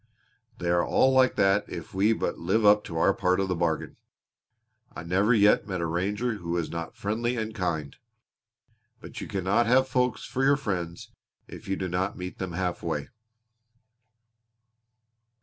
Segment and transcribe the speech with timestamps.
[0.57, 3.55] "They are all like that if we but live up to our part of the
[3.55, 3.97] bargain.
[4.95, 7.95] I never yet met a ranger who was not friendly and kind.
[8.99, 11.11] But you cannot have folks for your friends
[11.47, 13.09] if you do not meet them half way."